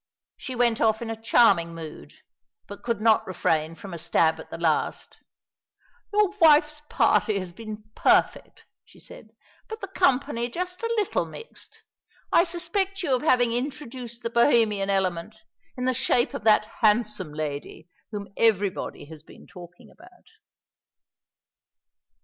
She 0.35 0.55
went 0.55 0.81
off 0.81 1.03
in 1.03 1.11
a 1.11 1.15
charming 1.21 1.75
mood, 1.75 2.15
but 2.67 2.81
could 2.81 3.01
not 3.01 3.27
refrain 3.27 3.75
from 3.75 3.93
a 3.93 3.99
stab 3.99 4.39
at 4.39 4.49
the 4.49 4.57
last. 4.57 5.19
"Your 6.11 6.29
wife's 6.39 6.81
party 6.89 7.37
has 7.37 7.53
been 7.53 7.83
perfect," 7.95 8.65
she 8.83 8.99
said, 8.99 9.29
"but 9.69 9.79
the 9.79 9.87
company 9.87 10.49
just 10.49 10.81
a 10.81 10.91
little 10.97 11.27
mixed. 11.27 11.83
I 12.33 12.45
suspect 12.45 13.03
you 13.03 13.13
of 13.13 13.21
having 13.21 13.53
introduced 13.53 14.23
the 14.23 14.31
Bohemian 14.31 14.89
element, 14.89 15.35
in 15.77 15.85
the 15.85 15.93
shape 15.93 16.33
of 16.33 16.43
that 16.45 16.65
handsome 16.79 17.31
lady 17.31 17.87
whom 18.09 18.27
everybody 18.37 19.05
has 19.05 19.21
been 19.21 19.45
talking 19.45 19.91
about." 19.91 20.25